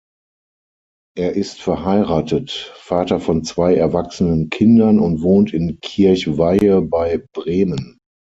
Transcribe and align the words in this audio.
Er 1.15 1.33
ist 1.33 1.61
verheiratet, 1.61 2.71
Vater 2.73 3.19
von 3.19 3.43
zwei 3.43 3.75
erwachsenen 3.75 4.49
Kindern 4.49 4.97
und 4.99 5.21
wohnt 5.21 5.53
in 5.53 5.79
Kirchweyhe 5.79 6.81
bei 6.81 7.23
Bremen. 7.33 7.99